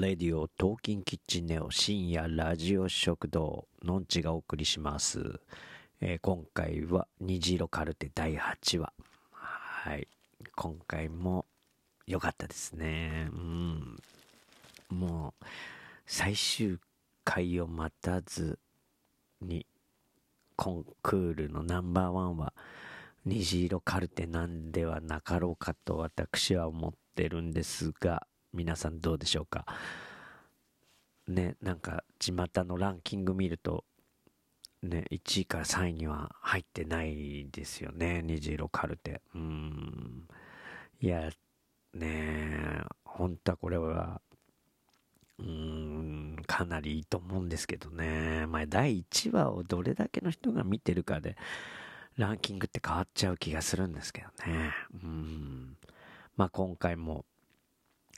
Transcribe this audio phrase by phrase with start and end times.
[0.00, 5.38] レディオトーキンキッチンネオ深夜ラジオ食堂のんちがお送りします、
[6.00, 8.94] えー今回は虹色カルテ第8話。
[9.30, 10.08] はい。
[10.56, 11.44] 今回も
[12.06, 13.28] 良かったですね。
[13.34, 13.98] うん。
[14.88, 15.44] もう
[16.06, 16.78] 最終
[17.22, 18.58] 回を待たず
[19.42, 19.66] に
[20.56, 22.54] コンクールのナンバーワンは
[23.26, 29.66] 虹色カルテなんではなかろうかと私は思ってるんですが皆さんどうでしょうか？
[31.28, 32.32] ねなんか巷
[32.64, 33.84] のランキング見ると
[34.82, 39.20] ね1位から3位には入ってないですよね虹色カルテ。
[39.34, 40.28] うん。
[41.00, 41.30] いや
[41.94, 44.20] ね本当はこれは
[45.38, 51.36] うーんかなりいいと思うんですけどね、まあ、第1話をどれだけの人が見てるかで
[52.16, 54.72] ランキングって変わっちゃう気がするんですけどね。
[55.02, 55.76] うん。
[56.36, 57.24] まあ今回も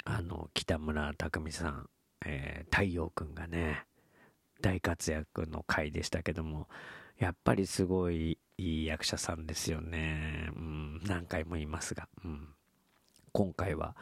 [0.04, 1.88] あの北村匠海さん、
[2.24, 3.84] えー太陽くんがね
[4.62, 6.68] 大活躍の回でしたけども
[7.18, 12.48] やっぱりすごいいい役者さんですよね、うん、何回も言いますが、うん、
[13.32, 13.94] 今回は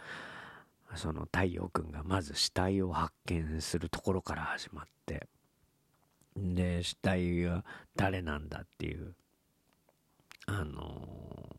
[0.94, 5.26] その太陽くんがまず死体を発見するところから始まって
[6.36, 7.64] で死体が
[7.96, 9.14] 誰なんだっていう
[10.46, 11.49] あの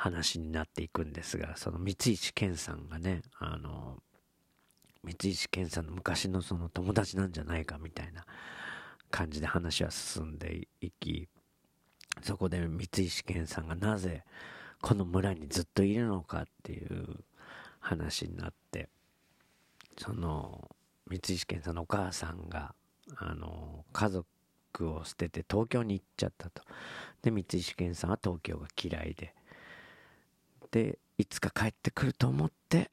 [0.00, 3.98] 話になっていくんですがその三石健さんがねあの
[5.04, 8.24] 三石健さんの昔のその友達なんじゃないかみたいな
[9.10, 11.28] 感じで話は進んでいき
[12.22, 14.24] そこで三石健さんがなぜ
[14.80, 17.22] この村にずっといるのかっていう
[17.78, 18.88] 話になって
[19.98, 20.70] その
[21.10, 22.74] 三石健さんのお母さんが
[23.16, 24.26] あの家族
[24.80, 26.62] を捨てて東京に行っちゃったと。
[27.20, 29.34] で三石健さんは東京が嫌いで
[30.70, 32.90] でいつか帰ってくると思って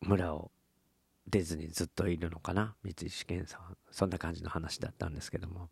[0.00, 0.50] 村を
[1.28, 2.74] 出ずにずっといるのかな？
[2.84, 3.76] 三石健さん。
[3.90, 5.68] そんな感じの話だったんですけども、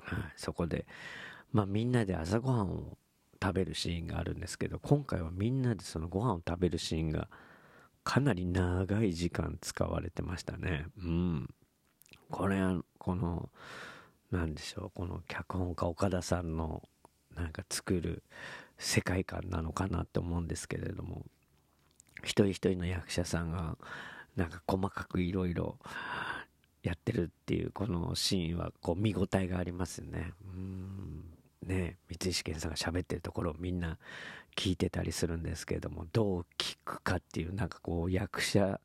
[0.00, 0.86] はい、そこで
[1.52, 2.96] まあみんなで朝ごはんを
[3.42, 7.28] 食べるシーンがあるんですけど今回はみんなでそのご飯を食べるシーンが
[8.02, 10.86] かなり長い時間使われてましたね。
[10.98, 11.54] うん。
[12.30, 13.50] これはこの
[14.30, 14.90] なんでしょう。
[14.94, 16.82] この脚本家岡田さんの
[17.36, 18.22] なんか作る
[18.78, 21.24] 世界観なのかなって思うんですけれども
[22.22, 23.76] 一人一人の役者さんが
[24.36, 25.78] なんか細かくいろいろ
[26.82, 30.32] やってるっていうこのシーンはこう見応えがありますよね。
[30.54, 31.24] うん。
[31.66, 33.98] ね三石健さんが喋ってるところをみんな
[34.54, 38.80] 聞いてたりするんですけれどもどう聞くかっていうなんかこう役者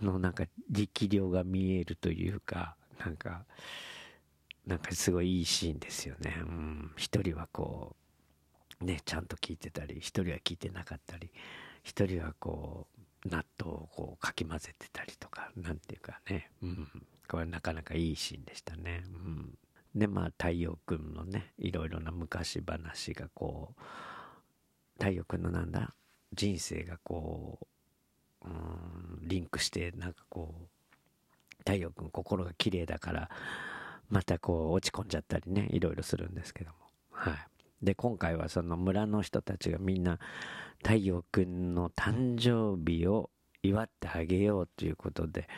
[0.00, 3.44] のなんか力量が見えるというかなんか
[4.66, 6.36] なんかすごいいいシーンですよね。
[6.40, 6.92] うん。
[6.96, 7.96] 一人はこ
[8.80, 11.30] うねちゃんと聞いてたり一人は聞いてなかったり
[11.82, 12.86] 一人はこ
[13.24, 16.88] う納豆をこうかき混ぜてたりとかなんていうかね、うん、
[17.28, 19.58] これなかなかいいシーンでしたね、うん、
[19.94, 23.82] でまあ太陽くんのねいろいろな昔話がこう
[24.98, 25.92] 太陽くんのなんだ？
[26.32, 27.58] 人生がこ
[28.44, 33.30] う、うん、リンクしてなんかこう太陽くん心が綺麗だから
[34.12, 36.76] またこう落ち込んじゃったりねいろいろするんですけども。
[37.12, 37.34] はい。
[37.82, 40.18] で今回はその村の人たちがみんな
[40.84, 43.30] 太陽くんの誕生日を
[43.62, 45.48] 祝ってあげようということで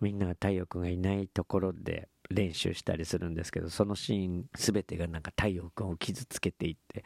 [0.00, 7.04] みんなが太陽くんがいないところで練習したりするんですけどそのシーン全てがなんか太陽くんを傷つけていって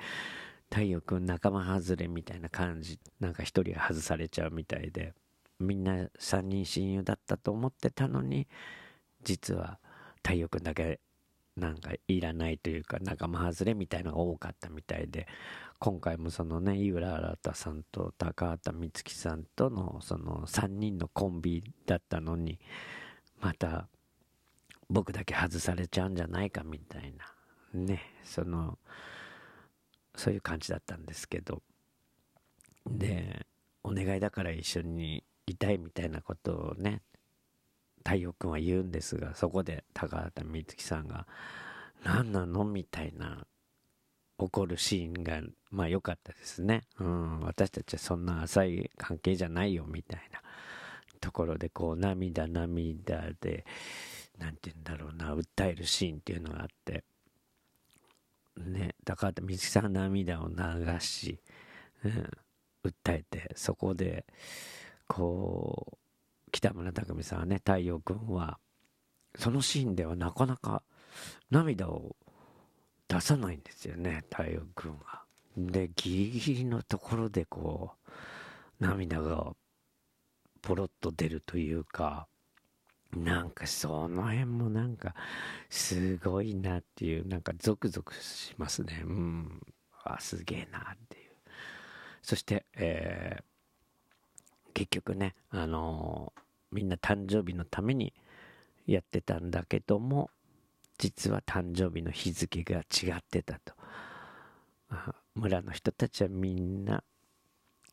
[0.70, 5.14] 太陽くん仲間外れみたいな感じなんか一人が外されちゃうみたいで
[5.60, 8.48] みんな3人親友だったと思ってたのに
[9.22, 9.78] 実は
[10.22, 11.00] 太陽くんだけ
[11.56, 15.26] なんかいらないというか仲間外れみたいのが多かったみたいで
[15.78, 22.58] 今回もそのね井浦新さんと高畑充希さんとのその3人のコンビだったのに
[23.40, 23.88] また
[24.88, 27.12] 僕だけ外されちゃうんじゃないかみたい
[27.74, 28.78] なねその
[30.16, 31.62] そういう感じだったんですけど
[32.86, 33.46] で
[33.82, 37.02] お願いだから一緒にいたいみたいなことをね
[38.10, 41.28] 太陽くんは言うんですがそこで高畑充希さんが
[42.02, 43.46] 「何なの?」みたいな
[44.36, 45.40] 怒るシーンが
[45.70, 50.42] まあ良かったですね、うん、私たちはそんな浅い関係じゃないよみたいな。
[51.20, 53.66] ところでこう涙涙で
[54.38, 57.04] なんて言うんだろうな訴えるシーンっていうのがあって。
[58.56, 60.56] ね高畑充希さん涙を流
[60.98, 61.38] し、
[62.04, 62.30] うん、
[62.84, 64.26] 訴えてそこで
[65.06, 65.99] こう
[66.50, 68.58] 北村匠海さんはね太陽君は
[69.36, 70.82] そのシーンではなかなか
[71.50, 72.16] 涙を
[73.08, 75.22] 出さないんですよね太陽君は。
[75.56, 77.92] でギリギリのところでこ
[78.80, 79.52] う涙が
[80.62, 82.28] ポロッと出るというか、
[83.16, 85.14] なんかその辺もなんか
[85.68, 89.02] すごいなっていう、なんかゾクゾクしますね。
[89.04, 89.60] うん。
[90.04, 91.30] あ、すげえなっていう。
[92.22, 96.32] そして、えー、結局ね、あの、
[96.72, 98.12] みんな誕生日のために
[98.86, 100.30] やってたんだけども、
[100.98, 103.74] 実は誕生日の日付が違ってたと。
[105.34, 107.02] 村の人たちはみんな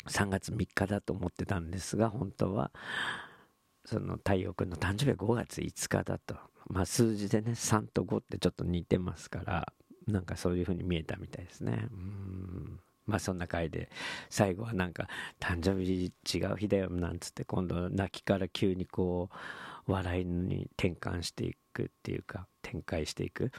[0.07, 2.71] 3月3日だと思ってたんですが、本当は
[3.85, 6.35] その太陽君の誕生日は5月5日だと。
[6.69, 9.73] まあ数字でね、3と5ってちょっと似てますから、
[10.07, 11.87] なんかそういう風に見えたみたいですね。
[11.91, 12.36] うん。
[13.07, 13.89] まあそんな回で、
[14.29, 15.07] 最後はなんか、
[15.39, 19.29] 誕生日違う日だよなんつって、今度泣きから急にこ
[19.87, 23.51] う、笑いに転換していくっていうか、展開していく。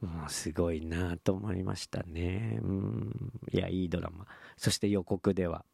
[0.00, 2.58] もうすごいなと思いましたね。
[2.62, 3.32] うん。
[3.52, 4.26] いや、いいドラマ。
[4.56, 5.64] そして予告では、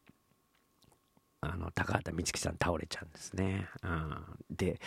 [1.41, 3.67] あの、高畑充希さん倒れちゃうんですね。
[3.81, 4.15] うん。
[4.51, 4.79] で、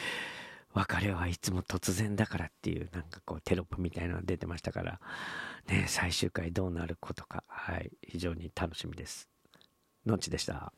[0.77, 5.01] 別れはいつも突然だからっていう、なんかこうテロップみたいなのが出てましたから、
[5.69, 9.27] ね、最終回どうなることか、はい、非常に楽しみです。
[10.05, 10.75] のんちでした。